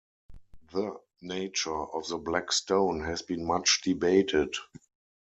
[0.71, 4.55] The nature of the Black Stone has been much debated.